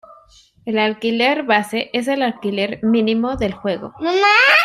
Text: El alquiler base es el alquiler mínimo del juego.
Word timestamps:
El 0.65 0.79
alquiler 0.79 1.43
base 1.43 1.91
es 1.93 2.07
el 2.07 2.23
alquiler 2.23 2.79
mínimo 2.81 3.37
del 3.37 3.53
juego. 3.53 3.93